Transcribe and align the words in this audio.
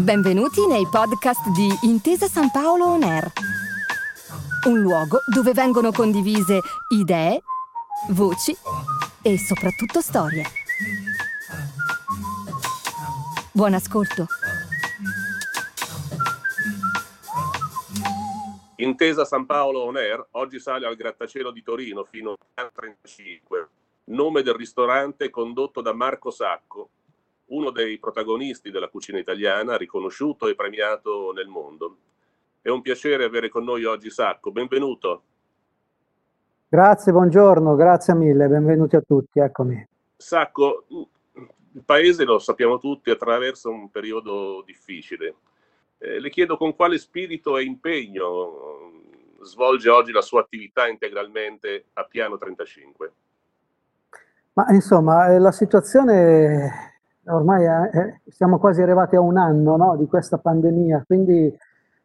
Benvenuti 0.00 0.66
nei 0.66 0.86
podcast 0.90 1.50
di 1.50 1.68
Intesa 1.82 2.26
San 2.26 2.50
Paolo 2.50 2.86
On 2.86 3.02
Air, 3.02 3.30
un 4.66 4.80
luogo 4.80 5.18
dove 5.26 5.52
vengono 5.52 5.92
condivise 5.92 6.60
idee, 6.88 7.42
voci 8.08 8.56
e 9.20 9.36
soprattutto 9.36 10.00
storie. 10.00 10.44
Buon 13.52 13.74
ascolto. 13.74 14.24
Intesa 18.76 19.26
San 19.26 19.44
Paolo 19.44 19.80
On 19.80 19.98
Air 19.98 20.28
oggi 20.30 20.58
sale 20.60 20.86
al 20.86 20.96
grattacielo 20.96 21.50
di 21.50 21.62
Torino 21.62 22.04
fino 22.04 22.36
al 22.54 22.70
35, 22.72 23.68
nome 24.04 24.40
del 24.40 24.54
ristorante 24.54 25.28
condotto 25.28 25.82
da 25.82 25.92
Marco 25.92 26.30
Sacco, 26.30 26.88
uno 27.50 27.70
dei 27.70 27.98
protagonisti 27.98 28.70
della 28.70 28.88
cucina 28.88 29.18
italiana, 29.18 29.76
riconosciuto 29.76 30.48
e 30.48 30.54
premiato 30.54 31.32
nel 31.32 31.48
mondo. 31.48 31.96
È 32.60 32.68
un 32.68 32.80
piacere 32.82 33.24
avere 33.24 33.48
con 33.48 33.64
noi 33.64 33.84
oggi 33.84 34.10
Sacco, 34.10 34.50
benvenuto. 34.50 35.22
Grazie, 36.68 37.12
buongiorno, 37.12 37.74
grazie 37.74 38.14
mille, 38.14 38.46
benvenuti 38.46 38.94
a 38.96 39.00
tutti, 39.00 39.40
eccomi. 39.40 39.84
Sacco, 40.16 40.84
il 41.72 41.82
paese, 41.84 42.24
lo 42.24 42.38
sappiamo 42.38 42.78
tutti, 42.78 43.10
attraversa 43.10 43.68
un 43.68 43.90
periodo 43.90 44.62
difficile. 44.64 45.34
Eh, 45.98 46.20
le 46.20 46.30
chiedo 46.30 46.56
con 46.56 46.76
quale 46.76 46.98
spirito 46.98 47.58
e 47.58 47.64
impegno 47.64 48.92
svolge 49.42 49.88
oggi 49.88 50.12
la 50.12 50.22
sua 50.22 50.42
attività 50.42 50.86
integralmente 50.86 51.86
a 51.94 52.04
piano 52.04 52.38
35. 52.38 53.12
Ma 54.52 54.66
insomma, 54.70 55.36
la 55.38 55.52
situazione 55.52 56.89
ormai 57.32 57.64
è, 57.64 58.20
siamo 58.28 58.58
quasi 58.58 58.82
arrivati 58.82 59.16
a 59.16 59.20
un 59.20 59.36
anno 59.36 59.76
no, 59.76 59.96
di 59.96 60.06
questa 60.06 60.38
pandemia, 60.38 61.04
quindi 61.06 61.54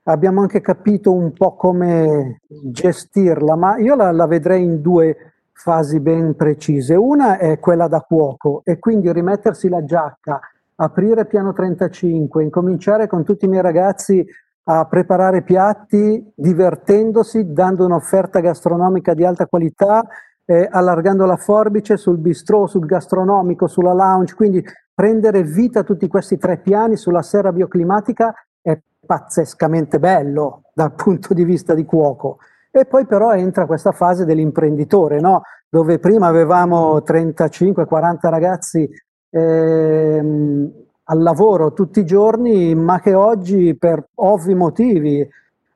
abbiamo 0.04 0.42
anche 0.42 0.62
capito 0.62 1.12
un 1.12 1.34
po' 1.34 1.56
come 1.56 2.42
gestirla, 2.48 3.56
ma 3.56 3.78
io 3.78 3.96
la, 3.96 4.12
la 4.12 4.28
vedrei 4.28 4.64
in 4.64 4.82
due 4.82 5.34
fasi 5.52 6.00
ben 6.00 6.36
precise. 6.36 6.96
Una 6.96 7.38
è 7.38 7.60
quella 7.60 7.88
da 7.88 8.02
cuoco 8.02 8.62
e 8.64 8.78
quindi 8.78 9.12
rimettersi 9.12 9.70
la 9.70 9.84
giacca, 9.84 10.40
aprire 10.76 11.26
piano 11.26 11.54
35, 11.54 12.44
incominciare 12.44 13.08
con 13.08 13.24
tutti 13.24 13.46
i 13.46 13.48
miei 13.48 13.62
ragazzi 13.62 14.26
a 14.68 14.86
preparare 14.86 15.44
piatti 15.44 16.32
divertendosi, 16.36 17.54
dando 17.54 17.86
un'offerta 17.86 18.40
gastronomica 18.40 19.14
di 19.14 19.24
alta 19.24 19.46
qualità, 19.46 20.06
eh, 20.46 20.68
allargando 20.70 21.26
la 21.26 21.38
forbice 21.38 21.98
sul 21.98 22.18
bistrò, 22.18 22.68
sul 22.68 22.86
gastronomico, 22.86 23.68
sulla 23.68 23.94
lounge, 23.94 24.36
quindi 24.36 24.64
prendere 24.96 25.44
vita 25.44 25.84
tutti 25.84 26.08
questi 26.08 26.38
tre 26.38 26.58
piani 26.58 26.96
sulla 26.96 27.22
serra 27.22 27.52
bioclimatica 27.52 28.34
è 28.62 28.80
pazzescamente 29.06 30.00
bello 30.00 30.64
dal 30.74 30.94
punto 30.94 31.34
di 31.34 31.44
vista 31.44 31.74
di 31.74 31.84
cuoco. 31.84 32.38
E 32.72 32.86
poi 32.86 33.06
però 33.06 33.34
entra 33.34 33.66
questa 33.66 33.92
fase 33.92 34.26
dell'imprenditore, 34.26 35.20
no? 35.20 35.44
dove 35.70 36.00
prima 36.00 36.28
avevamo 36.28 36.98
35-40 37.00 38.30
ragazzi 38.30 38.90
ehm, 39.30 40.72
al 41.04 41.22
lavoro 41.22 41.74
tutti 41.74 42.00
i 42.00 42.06
giorni, 42.06 42.74
ma 42.74 43.00
che 43.02 43.14
oggi 43.14 43.76
per 43.76 44.08
ovvi 44.16 44.56
motivi 44.56 45.28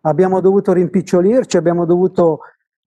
abbiamo 0.02 0.40
dovuto 0.40 0.72
rimpicciolirci, 0.72 1.58
abbiamo 1.58 1.86
dovuto 1.86 2.40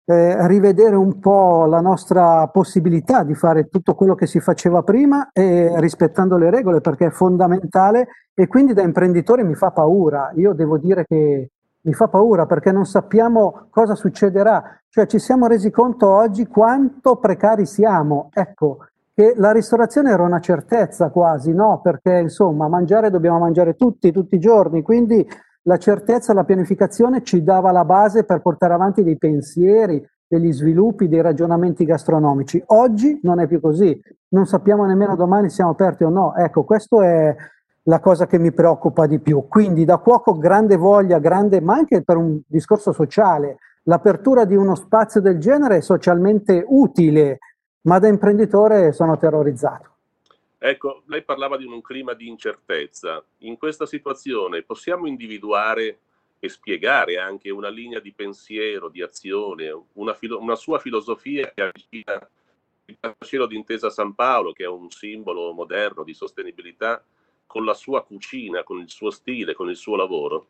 eh, 0.06 0.46
rivedere 0.46 0.96
un 0.96 1.18
po' 1.18 1.64
la 1.66 1.80
nostra 1.80 2.46
possibilità 2.48 3.22
di 3.22 3.34
fare 3.34 3.68
tutto 3.68 3.94
quello 3.94 4.14
che 4.14 4.26
si 4.26 4.40
faceva 4.40 4.82
prima 4.82 5.30
e 5.32 5.72
rispettando 5.80 6.36
le 6.36 6.50
regole 6.50 6.80
perché 6.80 7.06
è 7.06 7.10
fondamentale 7.10 8.08
e 8.34 8.46
quindi 8.46 8.74
da 8.74 8.82
imprenditore 8.82 9.44
mi 9.44 9.54
fa 9.54 9.70
paura. 9.70 10.30
Io 10.34 10.52
devo 10.52 10.76
dire 10.76 11.04
che 11.06 11.50
mi 11.80 11.92
fa 11.92 12.08
paura 12.08 12.46
perché 12.46 12.72
non 12.72 12.84
sappiamo 12.84 13.66
cosa 13.70 13.94
succederà. 13.94 14.78
Cioè 14.88 15.06
ci 15.06 15.18
siamo 15.18 15.46
resi 15.46 15.70
conto 15.70 16.08
oggi 16.08 16.46
quanto 16.46 17.16
precari 17.16 17.66
siamo. 17.66 18.28
Ecco, 18.32 18.86
che 19.14 19.34
la 19.36 19.52
ristorazione 19.52 20.10
era 20.10 20.22
una 20.22 20.40
certezza 20.40 21.10
quasi, 21.10 21.52
no? 21.52 21.80
Perché 21.82 22.18
insomma 22.18 22.68
mangiare 22.68 23.10
dobbiamo 23.10 23.38
mangiare 23.38 23.74
tutti, 23.74 24.10
tutti 24.12 24.34
i 24.34 24.40
giorni, 24.40 24.82
quindi 24.82 25.26
la 25.66 25.78
certezza, 25.78 26.32
la 26.32 26.44
pianificazione 26.44 27.22
ci 27.22 27.42
dava 27.42 27.72
la 27.72 27.84
base 27.84 28.24
per 28.24 28.40
portare 28.40 28.74
avanti 28.74 29.02
dei 29.02 29.16
pensieri, 29.16 30.04
degli 30.26 30.52
sviluppi, 30.52 31.08
dei 31.08 31.22
ragionamenti 31.22 31.84
gastronomici. 31.84 32.62
Oggi 32.66 33.20
non 33.22 33.40
è 33.40 33.46
più 33.46 33.60
così, 33.60 33.98
non 34.28 34.46
sappiamo 34.46 34.84
nemmeno 34.84 35.16
domani 35.16 35.48
siamo 35.48 35.70
aperti 35.70 36.04
o 36.04 36.10
no. 36.10 36.34
Ecco, 36.34 36.64
questo 36.64 37.02
è 37.02 37.34
la 37.84 38.00
cosa 38.00 38.26
che 38.26 38.38
mi 38.38 38.52
preoccupa 38.52 39.06
di 39.06 39.20
più. 39.20 39.46
Quindi 39.48 39.84
da 39.84 39.98
cuoco 39.98 40.36
grande 40.36 40.76
voglia, 40.76 41.18
grande, 41.18 41.60
ma 41.60 41.74
anche 41.74 42.02
per 42.02 42.16
un 42.16 42.40
discorso 42.46 42.92
sociale, 42.92 43.58
l'apertura 43.84 44.44
di 44.44 44.56
uno 44.56 44.74
spazio 44.74 45.20
del 45.20 45.38
genere 45.38 45.76
è 45.76 45.80
socialmente 45.80 46.64
utile, 46.66 47.38
ma 47.82 47.98
da 47.98 48.08
imprenditore 48.08 48.92
sono 48.92 49.16
terrorizzato. 49.16 49.93
Ecco, 50.66 51.02
lei 51.08 51.22
parlava 51.22 51.58
di 51.58 51.66
un 51.66 51.82
clima 51.82 52.14
di 52.14 52.26
incertezza. 52.26 53.22
In 53.40 53.58
questa 53.58 53.84
situazione 53.84 54.62
possiamo 54.62 55.06
individuare 55.06 55.98
e 56.38 56.48
spiegare 56.48 57.18
anche 57.18 57.50
una 57.50 57.68
linea 57.68 58.00
di 58.00 58.14
pensiero, 58.14 58.88
di 58.88 59.02
azione, 59.02 59.78
una, 59.92 60.14
filo- 60.14 60.40
una 60.40 60.54
sua 60.54 60.78
filosofia 60.78 61.52
che 61.54 61.64
avvicina 61.64 62.30
il 62.86 62.96
cielo 63.18 63.46
d'intesa 63.46 63.90
San 63.90 64.14
Paolo, 64.14 64.52
che 64.52 64.64
è 64.64 64.66
un 64.66 64.88
simbolo 64.88 65.52
moderno 65.52 66.02
di 66.02 66.14
sostenibilità, 66.14 67.04
con 67.46 67.66
la 67.66 67.74
sua 67.74 68.02
cucina, 68.02 68.62
con 68.62 68.78
il 68.78 68.88
suo 68.88 69.10
stile, 69.10 69.52
con 69.52 69.68
il 69.68 69.76
suo 69.76 69.96
lavoro? 69.96 70.46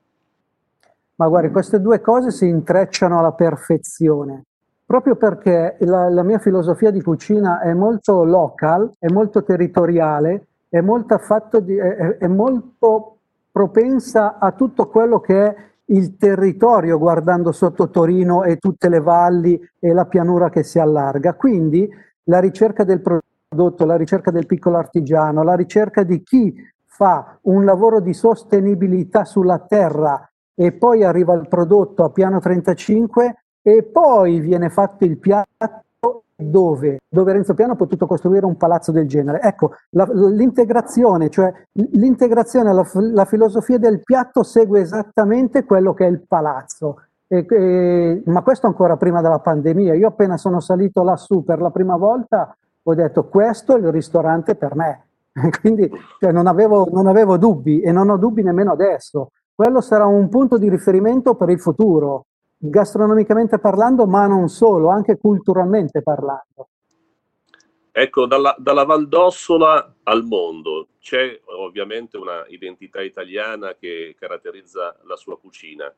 Ma 1.16 1.26
guardi, 1.26 1.50
queste 1.50 1.80
due 1.80 2.00
cose 2.00 2.30
si 2.30 2.46
intrecciano 2.46 3.18
alla 3.18 3.32
perfezione 3.32 4.44
proprio 4.94 5.16
perché 5.16 5.76
la, 5.80 6.08
la, 6.08 6.22
mia 6.22 6.38
filosofia 6.38 6.92
di 6.92 7.02
cucina 7.02 7.60
è 7.60 7.74
molto 7.74 8.22
local, 8.22 8.92
è 8.96 9.10
molto 9.10 9.42
territoriale, 9.42 10.46
è 10.68 10.80
molto, 10.80 11.18
di, 11.60 11.74
è, 11.76 12.18
è 12.18 12.28
molto 12.28 13.16
propensa 13.50 14.38
a 14.38 14.52
tutto 14.52 14.86
quello 14.86 15.18
che 15.18 15.46
è 15.46 15.56
il 15.86 16.16
territorio 16.16 16.96
guardando 16.96 17.50
sotto 17.50 17.90
Torino 17.90 18.44
e 18.44 18.58
tutte 18.58 18.88
le 18.88 19.00
valli 19.00 19.60
e 19.80 19.92
la 19.92 20.04
pianura 20.06 20.48
che 20.48 20.62
si 20.62 20.78
allarga. 20.78 21.34
Quindi 21.34 21.90
la 22.24 22.38
ricerca 22.38 22.84
del 22.84 23.00
prodotto, 23.00 23.84
la 23.84 23.96
ricerca 23.96 24.30
del 24.30 24.46
piccolo 24.46 24.76
artigiano, 24.76 25.42
la 25.42 25.56
ricerca 25.56 26.04
di 26.04 26.22
chi 26.22 26.54
fa 26.84 27.36
un 27.42 27.64
lavoro 27.64 27.98
di 27.98 28.14
sostenibilità 28.14 29.24
sulla 29.24 29.58
terra 29.58 30.30
e 30.54 30.70
poi 30.70 31.02
arriva 31.02 31.34
il 31.34 31.48
prodotto 31.48 32.04
a 32.04 32.10
piano 32.10 32.38
35 32.38 33.38
e 33.66 33.82
poi 33.82 34.40
viene 34.40 34.68
fatto 34.68 35.06
il 35.06 35.16
piatto 35.16 36.24
dove? 36.36 36.98
Dove 37.08 37.32
Renzo 37.32 37.54
Piano 37.54 37.72
ha 37.72 37.76
potuto 37.76 38.06
costruire 38.06 38.44
un 38.44 38.58
palazzo 38.58 38.92
del 38.92 39.08
genere. 39.08 39.40
Ecco, 39.40 39.72
la, 39.90 40.06
l'integrazione, 40.12 41.30
cioè 41.30 41.50
l'integrazione, 41.72 42.74
la, 42.74 42.86
la, 42.92 43.24
filosofia 43.24 43.78
del 43.78 44.02
piatto 44.02 44.42
segue 44.42 44.80
esattamente 44.80 45.64
quello 45.64 45.94
che 45.94 46.04
è 46.04 46.10
il 46.10 46.20
palazzo. 46.28 47.04
E, 47.26 47.46
e, 47.48 48.22
ma 48.26 48.42
questo 48.42 48.66
ancora 48.66 48.98
prima 48.98 49.22
della 49.22 49.38
pandemia. 49.38 49.94
Io 49.94 50.08
appena 50.08 50.36
sono 50.36 50.60
salito 50.60 51.02
lassù 51.02 51.42
per 51.42 51.62
la 51.62 51.70
prima 51.70 51.96
volta 51.96 52.54
ho 52.86 52.94
detto 52.94 53.28
questo 53.28 53.76
è 53.76 53.78
il 53.78 53.90
ristorante 53.90 54.56
per 54.56 54.74
me. 54.76 55.04
Quindi 55.62 55.90
cioè, 56.20 56.32
non, 56.32 56.46
avevo, 56.46 56.86
non 56.92 57.06
avevo 57.06 57.38
dubbi 57.38 57.80
e 57.80 57.92
non 57.92 58.10
ho 58.10 58.18
dubbi 58.18 58.42
nemmeno 58.42 58.72
adesso. 58.72 59.30
Quello 59.54 59.80
sarà 59.80 60.04
un 60.04 60.28
punto 60.28 60.58
di 60.58 60.68
riferimento 60.68 61.34
per 61.34 61.48
il 61.48 61.60
futuro 61.60 62.26
gastronomicamente 62.68 63.58
parlando, 63.58 64.06
ma 64.06 64.26
non 64.26 64.48
solo, 64.48 64.88
anche 64.88 65.18
culturalmente 65.18 66.02
parlando. 66.02 66.68
Ecco, 67.92 68.26
dalla, 68.26 68.54
dalla 68.58 68.84
Valdossola 68.84 69.94
al 70.02 70.24
mondo 70.24 70.88
c'è 70.98 71.40
ovviamente 71.44 72.16
una 72.16 72.44
identità 72.48 73.00
italiana 73.00 73.74
che 73.78 74.16
caratterizza 74.18 74.96
la 75.04 75.16
sua 75.16 75.38
cucina. 75.38 75.92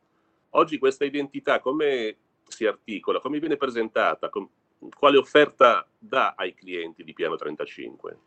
Oggi 0.50 0.78
questa 0.78 1.04
identità 1.04 1.60
come 1.60 2.16
si 2.46 2.66
articola, 2.66 3.20
come 3.20 3.38
viene 3.38 3.56
presentata, 3.56 4.28
com- 4.28 4.48
quale 4.94 5.16
offerta 5.16 5.86
dà 5.98 6.34
ai 6.36 6.54
clienti 6.54 7.02
di 7.02 7.14
Piano 7.14 7.36
35? 7.36 8.18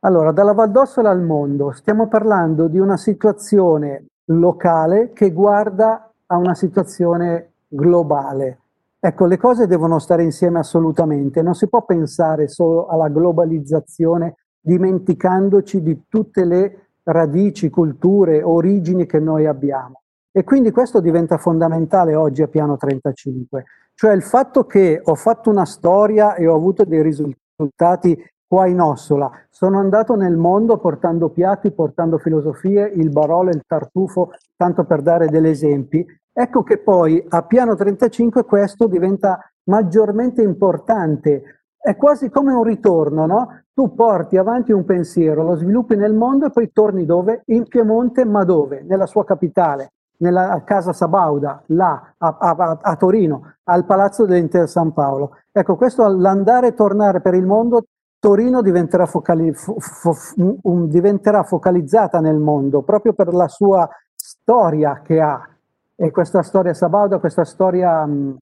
Allora, 0.00 0.32
dalla 0.32 0.52
Valdossola 0.52 1.10
al 1.10 1.22
mondo 1.22 1.72
stiamo 1.72 2.08
parlando 2.08 2.68
di 2.68 2.78
una 2.78 2.96
situazione 2.96 4.06
locale 4.26 5.12
che 5.12 5.30
guarda 5.30 6.10
a 6.26 6.36
una 6.36 6.54
situazione 6.54 7.52
globale. 7.68 8.58
Ecco, 8.98 9.26
le 9.26 9.36
cose 9.36 9.66
devono 9.66 9.98
stare 9.98 10.22
insieme 10.22 10.60
assolutamente, 10.60 11.42
non 11.42 11.54
si 11.54 11.68
può 11.68 11.84
pensare 11.84 12.48
solo 12.48 12.86
alla 12.86 13.08
globalizzazione 13.08 14.36
dimenticandoci 14.58 15.82
di 15.82 16.04
tutte 16.08 16.44
le 16.44 16.86
radici, 17.02 17.68
culture, 17.68 18.42
origini 18.42 19.04
che 19.04 19.20
noi 19.20 19.44
abbiamo. 19.44 20.00
E 20.32 20.42
quindi 20.42 20.70
questo 20.70 21.00
diventa 21.00 21.36
fondamentale 21.36 22.14
oggi 22.14 22.42
a 22.42 22.48
piano 22.48 22.76
35, 22.76 23.64
cioè 23.94 24.12
il 24.12 24.22
fatto 24.22 24.64
che 24.64 25.00
ho 25.04 25.14
fatto 25.14 25.50
una 25.50 25.66
storia 25.66 26.34
e 26.34 26.46
ho 26.46 26.54
avuto 26.54 26.84
dei 26.84 27.02
risultati 27.02 28.18
qua 28.46 28.66
in 28.66 28.80
Ossola, 28.80 29.30
sono 29.50 29.78
andato 29.78 30.14
nel 30.14 30.36
mondo 30.36 30.78
portando 30.78 31.30
piatti, 31.30 31.72
portando 31.72 32.18
filosofie, 32.18 32.86
il 32.94 33.10
Barolo 33.10 33.50
il 33.50 33.62
Tartufo, 33.66 34.32
tanto 34.56 34.84
per 34.84 35.02
dare 35.02 35.26
degli 35.28 35.48
esempi. 35.48 36.06
Ecco 36.32 36.62
che 36.62 36.78
poi 36.78 37.24
a 37.28 37.42
piano 37.42 37.74
35 37.74 38.44
questo 38.44 38.86
diventa 38.86 39.38
maggiormente 39.64 40.42
importante. 40.42 41.60
È 41.78 41.96
quasi 41.96 42.30
come 42.30 42.52
un 42.52 42.64
ritorno, 42.64 43.26
no? 43.26 43.62
Tu 43.72 43.94
porti 43.94 44.36
avanti 44.36 44.72
un 44.72 44.84
pensiero, 44.84 45.42
lo 45.42 45.56
sviluppi 45.56 45.96
nel 45.96 46.14
mondo 46.14 46.46
e 46.46 46.50
poi 46.50 46.72
torni 46.72 47.04
dove? 47.04 47.42
In 47.46 47.66
Piemonte, 47.68 48.24
ma 48.24 48.44
dove? 48.44 48.82
Nella 48.82 49.06
sua 49.06 49.24
capitale, 49.24 49.92
nella 50.18 50.62
casa 50.64 50.92
Sabauda, 50.92 51.62
là 51.66 52.14
a, 52.16 52.36
a, 52.38 52.78
a 52.80 52.96
Torino, 52.96 53.54
al 53.64 53.84
Palazzo 53.84 54.24
dell'Inter 54.24 54.68
San 54.68 54.92
Paolo. 54.92 55.36
Ecco, 55.52 55.76
questo 55.76 56.06
l'andare 56.08 56.68
e 56.68 56.74
tornare 56.74 57.20
per 57.20 57.34
il 57.34 57.46
mondo 57.46 57.84
Torino 58.24 58.62
diventerà, 58.62 59.04
focali, 59.04 59.52
fo, 59.52 59.76
fo, 59.78 60.16
um, 60.62 60.88
diventerà, 60.88 61.42
focalizzata 61.42 62.20
nel 62.20 62.38
mondo 62.38 62.80
proprio 62.80 63.12
per 63.12 63.34
la 63.34 63.48
sua 63.48 63.86
storia 64.14 65.02
che 65.04 65.20
ha. 65.20 65.46
E 65.94 66.10
questa 66.10 66.42
storia 66.42 66.72
Sabauda, 66.72 67.18
questa 67.18 67.44
storia 67.44 68.02
um, 68.02 68.34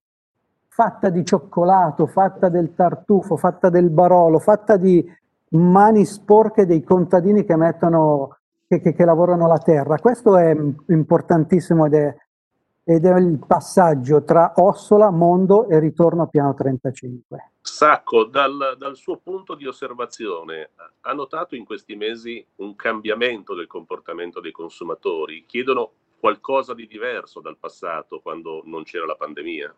fatta 0.69 1.09
di 1.09 1.25
cioccolato, 1.25 2.07
fatta 2.07 2.49
del 2.49 2.77
tartufo, 2.77 3.37
fatta 3.37 3.71
del 3.71 3.91
barolo, 3.91 4.39
fatta 4.39 4.77
di 4.77 5.05
mani 5.49 6.05
sporche 6.05 6.65
dei 6.65 6.85
contadini 6.85 7.43
che 7.45 7.57
mettono, 7.57 8.37
che, 8.69 8.79
che, 8.79 8.93
che 8.93 9.05
lavorano 9.05 9.49
la 9.49 9.59
terra. 9.59 9.99
Questo 9.99 10.37
è 10.37 10.57
importantissimo 10.87 11.87
ed 11.87 11.95
è, 11.95 12.17
ed 12.85 13.05
è 13.05 13.17
il 13.19 13.39
passaggio 13.47 14.25
tra 14.25 14.53
Ossola, 14.57 15.11
mondo 15.11 15.69
e 15.69 15.79
ritorno 15.79 16.23
a 16.23 16.27
piano 16.27 16.55
35. 16.55 17.53
Sacco, 17.61 18.25
dal, 18.25 18.75
dal, 18.77 18.97
suo 18.97 19.19
punto 19.19 19.55
di 19.55 19.67
osservazione, 19.67 20.71
ha 21.01 21.13
notato 21.13 21.55
in 21.55 21.65
questi 21.65 21.95
mesi 21.95 22.45
un 22.57 22.75
cambiamento 22.75 23.55
del 23.55 23.69
comportamento 23.69 24.41
dei 24.41 24.51
consumatori? 24.51 25.45
Chiedono 25.47 25.93
qualcosa 26.19 26.75
di 26.75 26.87
diverso 26.89 27.41
dal 27.41 27.57
passato 27.59 28.21
quando 28.21 28.63
non 28.65 28.83
c'era 28.83 29.07
la 29.07 29.15
pandemia? 29.15 29.75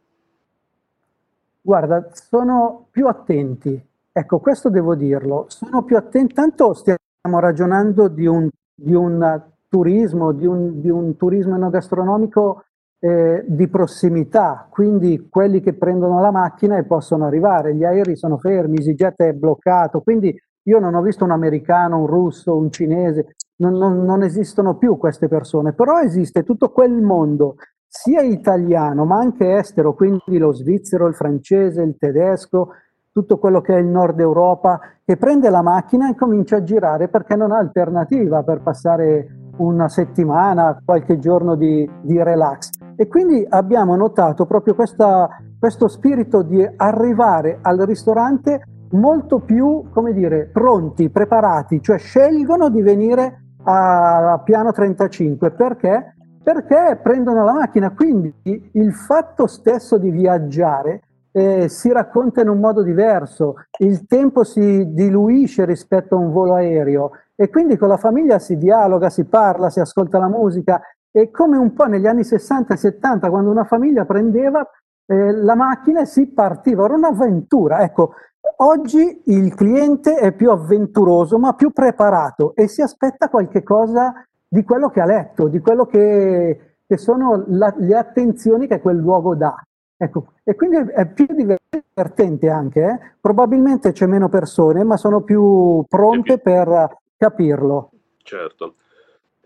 Guarda, 1.61 2.09
sono 2.13 2.89
più 2.91 3.07
attenti. 3.07 3.83
Ecco, 4.13 4.39
questo 4.39 4.71
devo 4.71 4.95
dirlo. 4.95 5.47
Sono 5.49 5.83
più 5.83 5.97
attenti. 5.97 6.35
Tanto 6.35 6.73
stiamo 6.73 7.39
ragionando 7.39 8.09
di 8.09 8.27
un, 8.27 8.49
di 8.75 8.95
un 8.95 9.43
turismo, 9.69 10.33
di 10.33 10.47
un, 10.47 10.81
di 10.81 10.89
un 10.89 11.17
turismo 11.17 11.57
enogastronomico 11.57 12.65
eh, 13.05 13.45
di 13.47 13.69
prossimità, 13.69 14.67
quindi 14.71 15.27
quelli 15.29 15.61
che 15.61 15.75
prendono 15.75 16.23
la 16.23 16.31
macchina 16.31 16.79
e 16.79 16.85
possono 16.85 17.27
arrivare, 17.27 17.75
gli 17.75 17.85
aerei 17.85 18.17
sono 18.17 18.39
fermi, 18.39 18.79
EasyJet 18.79 19.23
è 19.25 19.33
bloccato, 19.35 20.01
quindi 20.01 20.35
io 20.63 20.79
non 20.79 20.95
ho 20.95 21.03
visto 21.03 21.23
un 21.23 21.31
americano, 21.31 21.99
un 21.99 22.07
russo, 22.07 22.57
un 22.57 22.71
cinese, 22.71 23.35
non, 23.57 23.75
non, 23.75 24.07
non 24.07 24.23
esistono 24.23 24.79
più 24.79 24.97
queste 24.97 25.29
persone, 25.29 25.75
però 25.75 26.01
esiste 26.01 26.45
tutto 26.45 26.71
quel 26.71 27.03
mondo, 27.03 27.57
sia 27.87 28.23
italiano 28.23 29.05
ma 29.05 29.19
anche 29.19 29.55
estero, 29.55 29.93
quindi 29.93 30.39
lo 30.39 30.55
svizzero, 30.55 31.07
il 31.07 31.15
francese, 31.15 31.83
il 31.83 31.97
tedesco, 31.99 32.71
tutto 33.13 33.37
quello 33.37 33.61
che 33.61 33.75
è 33.75 33.81
il 33.81 33.87
nord 33.87 34.19
Europa, 34.19 34.81
che 35.05 35.19
prende 35.19 35.51
la 35.51 35.61
macchina 35.61 36.09
e 36.09 36.15
comincia 36.15 36.57
a 36.57 36.63
girare 36.63 37.09
perché 37.09 37.37
non 37.37 37.53
ha 37.53 37.59
alternativa 37.59 38.43
per 38.43 38.63
passare 38.63 39.51
una 39.59 39.91
settimana, 39.91 40.81
qualche 40.83 41.19
giorno 41.19 41.55
di, 41.55 41.87
di 42.01 42.23
relax. 42.23 42.84
E 42.97 43.09
quindi 43.09 43.45
abbiamo 43.49 43.97
notato 43.97 44.47
proprio 44.47 44.75
questa, 44.75 45.29
questo 45.59 45.89
spirito 45.89 46.43
di 46.43 46.67
arrivare 46.77 47.59
al 47.63 47.79
ristorante 47.79 48.63
molto 48.91 49.41
più, 49.41 49.85
come 49.93 50.13
dire, 50.13 50.49
pronti, 50.53 51.11
preparati, 51.11 51.83
cioè 51.83 51.99
scelgono 51.99 52.69
di 52.69 52.83
venire 52.83 53.41
a 53.65 54.41
piano 54.45 54.73
35 54.73 55.51
perché? 55.53 56.15
Perché 56.43 57.01
prendono 57.03 57.43
la 57.45 57.53
macchina, 57.53 57.91
quindi 57.91 58.33
il 58.43 58.93
fatto 58.93 59.47
stesso 59.47 59.97
di 59.97 60.11
viaggiare 60.11 61.01
eh, 61.37 61.69
si 61.69 61.91
racconta 61.91 62.43
in 62.43 62.49
un 62.49 62.61
modo 62.61 62.83
diverso, 62.83 63.55
il 63.79 64.07
tempo 64.07 64.45
si 64.45 64.93
diluisce 64.93 65.65
rispetto 65.65 66.15
a 66.15 66.19
un 66.19 66.31
volo 66.31 66.55
aereo. 66.55 67.11
E 67.35 67.51
quindi 67.51 67.77
con 67.77 67.89
la 67.89 67.97
famiglia 67.97 68.39
si 68.39 68.57
dialoga, 68.57 69.11
si 69.11 69.25
parla, 69.25 69.69
si 69.69 69.81
ascolta 69.81 70.19
la 70.19 70.29
musica 70.29 70.81
e 71.17 71.31
come 71.31 71.57
un 71.57 71.73
po' 71.75 71.85
negli 71.85 72.09
anni 72.09 72.25
60 72.25 72.75
e 72.75 72.77
70 72.77 73.31
quando 73.31 73.49
una 73.49 73.63
famiglia 73.63 74.05
prendeva 74.05 74.69
eh, 75.07 75.31
la 75.31 75.55
macchina 75.55 76.01
e 76.01 76.07
si 76.07 76.27
partiva, 76.27 76.87
era 76.87 76.95
un'avventura. 76.95 77.83
Ecco, 77.83 78.15
oggi 78.57 79.23
il 79.27 79.55
cliente 79.55 80.17
è 80.17 80.33
più 80.33 80.51
avventuroso 80.51 81.39
ma 81.39 81.55
più 81.55 81.71
preparato 81.71 82.53
e 82.57 82.67
si 82.67 82.83
aspetta 82.83 83.29
qualche 83.29 83.63
cosa 83.63 84.27
di 84.49 84.65
quello 84.65 84.91
che 84.91 85.01
ha 85.01 85.05
letto, 85.05 85.47
di 85.47 85.61
quello 85.61 85.87
che, 85.87 86.79
che 86.85 86.97
sono 86.97 87.45
la, 87.47 87.73
le 87.77 87.97
attenzioni 87.97 88.67
che 88.67 88.81
quel 88.81 88.97
luogo 88.97 89.37
dà. 89.37 89.55
Ecco, 89.97 90.33
e 90.43 90.57
quindi 90.57 90.79
è 90.93 91.07
più 91.07 91.27
divertente 91.29 92.51
anche, 92.51 92.85
eh? 92.85 92.99
probabilmente 93.21 93.93
c'è 93.93 94.07
meno 94.07 94.29
persone, 94.29 94.83
ma 94.83 94.97
sono 94.97 95.21
più 95.21 95.85
pronte 95.89 96.39
per 96.39 96.99
capirlo. 97.17 97.91
Certo. 98.25 98.75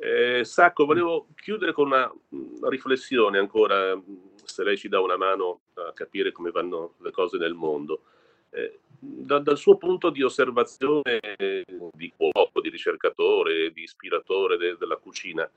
Eh, 0.00 0.44
Sacco, 0.44 0.86
volevo 0.86 1.26
chiudere 1.34 1.72
con 1.72 1.86
una, 1.86 2.12
una, 2.28 2.68
riflessione 2.68 3.38
ancora, 3.38 4.00
se 4.44 4.62
lei 4.62 4.76
ci 4.76 4.88
dà 4.88 5.00
una 5.00 5.16
mano 5.16 5.62
a 5.74 5.92
capire 5.92 6.30
come 6.30 6.52
vanno 6.52 6.94
le 7.00 7.10
cose 7.10 7.36
nel 7.36 7.54
mondo. 7.54 8.02
Eh, 8.50 8.78
da, 9.00 9.40
dal 9.40 9.58
suo 9.58 9.76
punto 9.76 10.10
di 10.10 10.22
osservazione 10.22 11.20
di 11.92 12.12
cuoco, 12.16 12.60
di 12.60 12.68
ricercatore, 12.68 13.72
di 13.72 13.82
ispiratore 13.82 14.56
de, 14.56 14.76
della 14.78 14.96
cucina, 14.96 15.50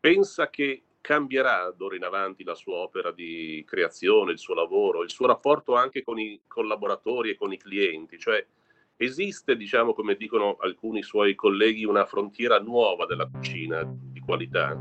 pensa 0.00 0.48
che 0.48 0.82
cambierà 1.02 1.70
d'ora 1.76 1.96
in 1.96 2.04
avanti 2.04 2.44
la 2.44 2.54
sua 2.54 2.76
opera 2.76 3.10
di 3.10 3.62
creazione, 3.66 4.32
il 4.32 4.38
suo 4.38 4.54
lavoro, 4.54 5.02
il 5.02 5.10
suo 5.10 5.26
rapporto 5.26 5.74
anche 5.74 6.02
con 6.02 6.18
i 6.18 6.40
collaboratori 6.46 7.30
e 7.30 7.36
con 7.36 7.52
i 7.52 7.58
clienti? 7.58 8.18
Cioè, 8.18 8.46
Esiste, 9.02 9.56
diciamo, 9.56 9.94
come 9.94 10.14
dicono 10.14 10.56
alcuni 10.60 11.02
suoi 11.02 11.34
colleghi, 11.34 11.84
una 11.84 12.04
frontiera 12.04 12.60
nuova 12.60 13.04
della 13.04 13.28
cucina 13.28 13.82
di 13.84 14.20
qualità? 14.20 14.78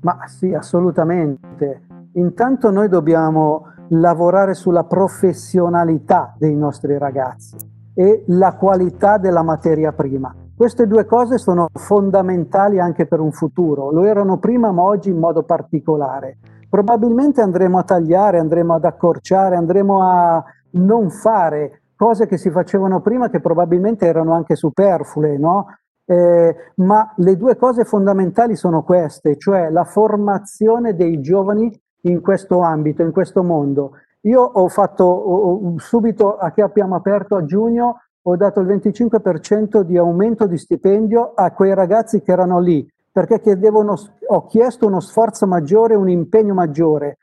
Ma 0.00 0.26
sì, 0.26 0.54
assolutamente. 0.54 1.82
Intanto 2.14 2.70
noi 2.70 2.88
dobbiamo 2.88 3.74
lavorare 3.90 4.54
sulla 4.54 4.84
professionalità 4.84 6.34
dei 6.38 6.56
nostri 6.56 6.96
ragazzi 6.96 7.56
e 7.94 8.24
la 8.28 8.54
qualità 8.54 9.18
della 9.18 9.42
materia 9.42 9.92
prima. 9.92 10.34
Queste 10.56 10.86
due 10.86 11.04
cose 11.04 11.36
sono 11.36 11.68
fondamentali 11.74 12.80
anche 12.80 13.04
per 13.04 13.20
un 13.20 13.32
futuro, 13.32 13.90
lo 13.90 14.04
erano 14.04 14.38
prima 14.38 14.72
ma 14.72 14.80
oggi 14.80 15.10
in 15.10 15.18
modo 15.18 15.42
particolare. 15.42 16.38
Probabilmente 16.70 17.42
andremo 17.42 17.76
a 17.80 17.82
tagliare, 17.82 18.38
andremo 18.38 18.72
ad 18.72 18.86
accorciare, 18.86 19.56
andremo 19.56 20.02
a 20.02 20.42
non 20.70 21.10
fare 21.10 21.82
cose 21.96 22.26
che 22.26 22.36
si 22.36 22.50
facevano 22.50 23.00
prima 23.00 23.28
che 23.30 23.40
probabilmente 23.40 24.06
erano 24.06 24.34
anche 24.34 24.54
superflue, 24.54 25.38
no? 25.38 25.66
Eh, 26.04 26.54
ma 26.76 27.12
le 27.16 27.36
due 27.36 27.56
cose 27.56 27.84
fondamentali 27.84 28.54
sono 28.54 28.84
queste, 28.84 29.36
cioè 29.38 29.70
la 29.70 29.84
formazione 29.84 30.94
dei 30.94 31.20
giovani 31.20 31.76
in 32.02 32.20
questo 32.20 32.60
ambito, 32.60 33.02
in 33.02 33.10
questo 33.10 33.42
mondo. 33.42 33.92
Io 34.22 34.40
ho 34.40 34.68
fatto 34.68 35.04
ho, 35.04 35.74
subito 35.78 36.36
a 36.36 36.52
che 36.52 36.62
abbiamo 36.62 36.94
aperto 36.94 37.36
a 37.36 37.44
giugno, 37.44 38.02
ho 38.22 38.36
dato 38.36 38.60
il 38.60 38.66
25% 38.66 39.80
di 39.80 39.96
aumento 39.96 40.46
di 40.46 40.58
stipendio 40.58 41.32
a 41.34 41.52
quei 41.52 41.74
ragazzi 41.74 42.22
che 42.22 42.32
erano 42.32 42.58
lì, 42.60 42.88
perché 43.10 43.40
chiedevano, 43.40 43.94
ho 44.28 44.46
chiesto 44.46 44.86
uno 44.86 45.00
sforzo 45.00 45.46
maggiore, 45.46 45.94
un 45.94 46.08
impegno 46.08 46.54
maggiore. 46.54 47.18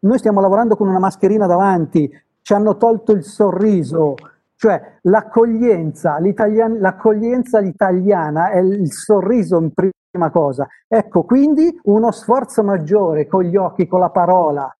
Noi 0.00 0.18
stiamo 0.18 0.40
lavorando 0.40 0.76
con 0.76 0.88
una 0.88 0.98
mascherina 0.98 1.46
davanti, 1.46 2.10
ci 2.48 2.54
hanno 2.54 2.78
tolto 2.78 3.12
il 3.12 3.24
sorriso, 3.24 4.14
cioè 4.54 5.00
l'accoglienza, 5.02 6.16
l'accoglienza 6.18 7.60
italiana 7.60 8.48
è 8.48 8.60
il 8.60 8.90
sorriso 8.90 9.58
in 9.60 9.70
prima 9.74 10.30
cosa. 10.30 10.66
Ecco, 10.86 11.24
quindi 11.24 11.78
uno 11.82 12.10
sforzo 12.10 12.62
maggiore 12.62 13.26
con 13.26 13.42
gli 13.42 13.54
occhi, 13.54 13.86
con 13.86 14.00
la 14.00 14.08
parola, 14.08 14.74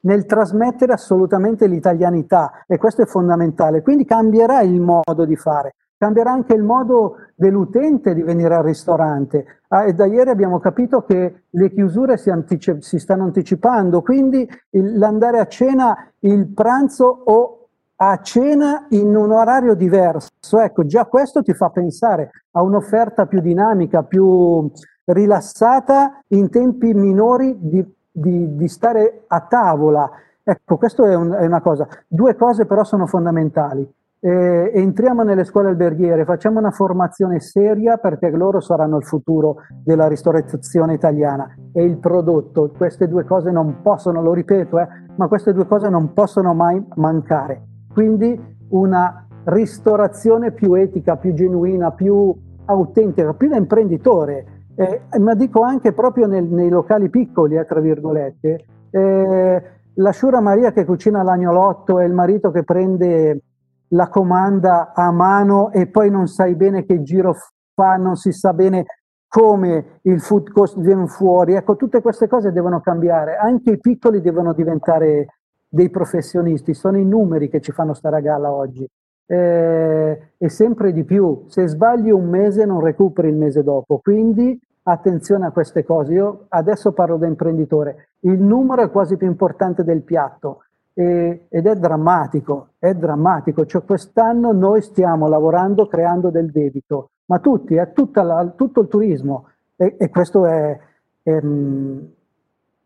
nel 0.00 0.26
trasmettere 0.26 0.92
assolutamente 0.92 1.66
l'italianità 1.66 2.64
e 2.66 2.76
questo 2.76 3.00
è 3.00 3.06
fondamentale. 3.06 3.80
Quindi 3.80 4.04
cambierà 4.04 4.60
il 4.60 4.78
modo 4.78 5.24
di 5.24 5.36
fare, 5.36 5.72
cambierà 5.98 6.30
anche 6.30 6.54
il 6.54 6.62
modo 6.62 7.16
dell'utente 7.34 8.14
di 8.14 8.22
venire 8.22 8.54
al 8.54 8.62
ristorante. 8.64 9.60
Ah, 9.68 9.84
e 9.84 9.94
da 9.94 10.06
ieri 10.06 10.30
abbiamo 10.30 10.58
capito 10.58 11.02
che 11.02 11.42
le 11.48 11.72
chiusure 11.72 12.16
si, 12.16 12.30
antici- 12.30 12.80
si 12.80 12.98
stanno 12.98 13.24
anticipando, 13.24 14.02
quindi 14.02 14.48
il, 14.70 14.98
l'andare 14.98 15.38
a 15.38 15.46
cena, 15.46 16.10
il 16.20 16.46
pranzo 16.48 17.22
o 17.24 17.68
a 17.96 18.20
cena 18.20 18.86
in 18.90 19.14
un 19.16 19.32
orario 19.32 19.74
diverso. 19.74 20.60
Ecco, 20.60 20.84
già 20.84 21.06
questo 21.06 21.42
ti 21.42 21.54
fa 21.54 21.70
pensare 21.70 22.30
a 22.52 22.62
un'offerta 22.62 23.26
più 23.26 23.40
dinamica, 23.40 24.02
più 24.02 24.70
rilassata 25.04 26.22
in 26.28 26.50
tempi 26.50 26.92
minori 26.92 27.56
di, 27.58 27.84
di, 28.10 28.54
di 28.54 28.68
stare 28.68 29.24
a 29.26 29.40
tavola. 29.40 30.10
Ecco, 30.42 30.76
questo 30.76 31.04
è, 31.06 31.14
un, 31.14 31.32
è 31.32 31.46
una 31.46 31.60
cosa. 31.60 31.88
Due 32.06 32.36
cose 32.36 32.66
però 32.66 32.84
sono 32.84 33.06
fondamentali 33.06 33.90
eh, 34.26 34.72
entriamo 34.74 35.22
nelle 35.22 35.44
scuole 35.44 35.68
alberghiere, 35.68 36.24
facciamo 36.24 36.58
una 36.58 36.72
formazione 36.72 37.38
seria 37.38 37.96
perché 37.96 38.28
loro 38.30 38.58
saranno 38.58 38.96
il 38.96 39.04
futuro 39.04 39.58
della 39.84 40.08
ristorazione 40.08 40.94
italiana 40.94 41.46
e 41.72 41.84
il 41.84 41.98
prodotto. 41.98 42.72
Queste 42.76 43.06
due 43.06 43.22
cose 43.22 43.52
non 43.52 43.82
possono, 43.82 44.20
lo 44.20 44.32
ripeto, 44.32 44.80
eh, 44.80 44.88
ma 45.14 45.28
queste 45.28 45.52
due 45.52 45.68
cose 45.68 45.88
non 45.88 46.12
possono 46.12 46.54
mai 46.54 46.84
mancare. 46.96 47.62
Quindi 47.92 48.36
una 48.70 49.28
ristorazione 49.44 50.50
più 50.50 50.74
etica, 50.74 51.14
più 51.14 51.32
genuina, 51.32 51.92
più 51.92 52.34
autentica, 52.64 53.32
più 53.32 53.48
da 53.48 53.56
imprenditore. 53.56 54.64
Eh, 54.74 55.02
ma 55.20 55.34
dico 55.34 55.60
anche 55.60 55.92
proprio 55.92 56.26
nel, 56.26 56.46
nei 56.46 56.68
locali 56.68 57.10
piccoli, 57.10 57.54
eh, 57.54 57.64
tra 57.64 57.78
virgolette, 57.78 58.64
eh, 58.90 59.62
la 59.94 60.10
Sciura 60.10 60.40
Maria 60.40 60.72
che 60.72 60.84
cucina 60.84 61.22
l'agnolotto 61.22 62.00
e 62.00 62.06
il 62.06 62.12
marito 62.12 62.50
che 62.50 62.64
prende 62.64 63.40
la 63.88 64.08
comanda 64.08 64.92
a 64.94 65.10
mano 65.10 65.70
e 65.70 65.86
poi 65.86 66.10
non 66.10 66.26
sai 66.26 66.54
bene 66.54 66.84
che 66.84 67.02
giro 67.02 67.34
fa, 67.74 67.96
non 67.96 68.16
si 68.16 68.32
sa 68.32 68.52
bene 68.52 68.86
come 69.28 70.00
il 70.02 70.20
food 70.20 70.50
cost 70.50 70.78
viene 70.78 71.06
fuori. 71.06 71.54
Ecco, 71.54 71.76
tutte 71.76 72.00
queste 72.00 72.26
cose 72.26 72.52
devono 72.52 72.80
cambiare. 72.80 73.36
Anche 73.36 73.72
i 73.72 73.78
piccoli 73.78 74.20
devono 74.20 74.52
diventare 74.52 75.26
dei 75.68 75.90
professionisti. 75.90 76.74
Sono 76.74 76.96
i 76.96 77.04
numeri 77.04 77.48
che 77.48 77.60
ci 77.60 77.72
fanno 77.72 77.92
stare 77.92 78.16
a 78.16 78.20
galla 78.20 78.50
oggi. 78.50 78.88
Eh, 79.26 80.32
e 80.38 80.48
sempre 80.48 80.92
di 80.92 81.04
più. 81.04 81.44
Se 81.48 81.66
sbagli 81.66 82.10
un 82.10 82.28
mese 82.28 82.64
non 82.64 82.80
recuperi 82.80 83.28
il 83.28 83.36
mese 83.36 83.62
dopo. 83.62 83.98
Quindi 83.98 84.58
attenzione 84.84 85.46
a 85.46 85.50
queste 85.50 85.84
cose. 85.84 86.14
Io 86.14 86.46
adesso 86.48 86.92
parlo 86.92 87.16
da 87.16 87.26
imprenditore. 87.26 88.10
Il 88.20 88.40
numero 88.40 88.82
è 88.82 88.90
quasi 88.90 89.16
più 89.16 89.26
importante 89.26 89.84
del 89.84 90.02
piatto 90.02 90.62
e, 90.98 91.46
ed 91.50 91.66
è 91.66 91.74
drammatico, 91.76 92.68
è 92.78 92.94
drammatico. 92.94 93.66
Cioè 93.66 93.84
quest'anno 93.84 94.52
noi 94.52 94.80
stiamo 94.80 95.28
lavorando 95.28 95.86
creando 95.86 96.30
del 96.30 96.50
debito, 96.50 97.10
ma 97.26 97.38
tutti, 97.38 97.74
è 97.74 97.92
la, 98.14 98.52
tutto 98.56 98.80
il 98.80 98.88
turismo 98.88 99.48
e, 99.76 99.96
e 99.98 100.08
questo 100.08 100.46
è, 100.46 100.78
è 101.22 101.38
mh, 101.38 101.46
mm, 101.46 101.98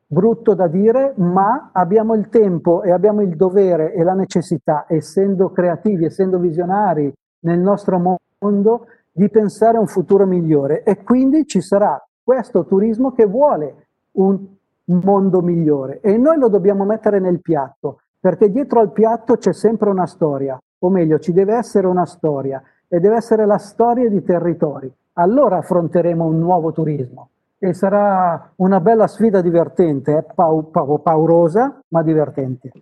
brutto 0.08 0.54
da 0.54 0.66
dire, 0.66 1.12
ma 1.18 1.70
abbiamo 1.72 2.14
il 2.14 2.28
tempo 2.28 2.82
e 2.82 2.90
abbiamo 2.90 3.20
il 3.22 3.36
dovere 3.36 3.94
e 3.94 4.02
la 4.02 4.14
necessità, 4.14 4.86
essendo 4.88 5.52
creativi, 5.52 6.04
essendo 6.04 6.38
visionari 6.38 7.12
nel 7.42 7.60
nostro 7.60 8.18
mondo, 8.40 8.86
di 9.12 9.28
pensare 9.28 9.76
a 9.76 9.80
un 9.80 9.86
futuro 9.86 10.26
migliore 10.26 10.82
e 10.82 11.02
quindi 11.02 11.46
ci 11.46 11.60
sarà 11.60 12.02
questo 12.22 12.64
turismo 12.64 13.12
che 13.12 13.26
vuole 13.26 13.86
un 14.12 14.58
mondo 14.90 15.40
migliore 15.40 16.00
e 16.00 16.16
noi 16.16 16.38
lo 16.38 16.48
dobbiamo 16.48 16.84
mettere 16.84 17.20
nel 17.20 17.40
piatto, 17.40 18.00
perché 18.18 18.50
dietro 18.50 18.80
al 18.80 18.92
piatto 18.92 19.36
c'è 19.36 19.52
sempre 19.52 19.90
una 19.90 20.06
storia, 20.06 20.60
o 20.78 20.88
meglio 20.90 21.18
ci 21.18 21.32
deve 21.32 21.54
essere 21.54 21.86
una 21.86 22.06
storia 22.06 22.62
e 22.88 22.98
deve 23.00 23.16
essere 23.16 23.46
la 23.46 23.58
storia 23.58 24.08
di 24.08 24.22
territori. 24.22 24.92
Allora 25.14 25.58
affronteremo 25.58 26.24
un 26.24 26.38
nuovo 26.38 26.72
turismo 26.72 27.30
e 27.58 27.74
sarà 27.74 28.52
una 28.56 28.80
bella 28.80 29.06
sfida 29.06 29.40
divertente, 29.40 30.16
eh? 30.16 30.22
Pau- 30.34 30.70
pau- 30.70 31.02
paurosa 31.02 31.80
ma 31.88 32.02
divertente. 32.02 32.72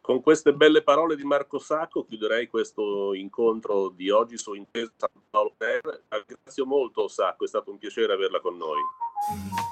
Con 0.00 0.20
queste 0.20 0.52
belle 0.52 0.82
parole 0.82 1.14
di 1.14 1.22
Marco 1.22 1.58
Sacco 1.58 2.04
chiuderei 2.04 2.48
questo 2.48 3.14
incontro 3.14 3.88
di 3.88 4.10
oggi 4.10 4.36
su 4.36 4.54
Intesa 4.54 4.90
San 4.96 5.08
Paolo. 5.30 5.52
Grazie 5.58 6.64
molto 6.64 7.06
Sacco, 7.06 7.44
è 7.44 7.48
stato 7.48 7.70
un 7.70 7.78
piacere 7.78 8.12
averla 8.12 8.40
con 8.40 8.56
noi. 8.56 9.71